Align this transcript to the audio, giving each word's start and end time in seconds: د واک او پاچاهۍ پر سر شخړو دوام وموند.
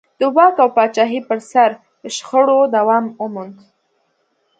د 0.19 0.21
واک 0.35 0.55
او 0.63 0.69
پاچاهۍ 0.75 1.19
پر 1.29 1.39
سر 1.51 1.69
شخړو 2.15 2.59
دوام 2.75 3.05
وموند. 3.21 3.55